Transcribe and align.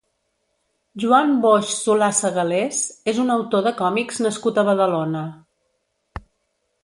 Joan 1.01 1.33
Boix 1.41 1.73
Solà-Segalés 1.81 2.79
és 3.13 3.19
un 3.25 3.31
autor 3.35 3.67
de 3.67 3.73
còmics 3.81 4.21
nascut 4.29 4.57
a 4.57 4.63
Badalona. 4.71 5.21